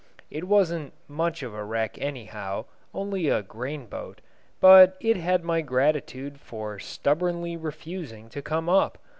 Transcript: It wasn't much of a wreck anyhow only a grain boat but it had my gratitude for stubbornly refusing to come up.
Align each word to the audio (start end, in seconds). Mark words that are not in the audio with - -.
It 0.31 0.45
wasn't 0.47 0.93
much 1.07 1.43
of 1.43 1.53
a 1.53 1.63
wreck 1.63 1.95
anyhow 1.99 2.65
only 2.91 3.29
a 3.29 3.43
grain 3.43 3.85
boat 3.85 4.19
but 4.59 4.97
it 4.99 5.15
had 5.15 5.43
my 5.43 5.61
gratitude 5.61 6.39
for 6.39 6.79
stubbornly 6.79 7.55
refusing 7.55 8.27
to 8.29 8.41
come 8.41 8.67
up. 8.67 8.97